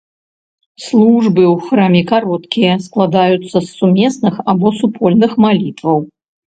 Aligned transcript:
Службы 0.85 1.43
ў 1.53 1.55
храме 1.67 2.01
кароткія, 2.13 2.73
складаюцца 2.89 3.55
з 3.61 3.65
сумесных 3.79 4.33
або 4.51 4.67
супольных 4.83 5.31
малітваў. 5.49 5.97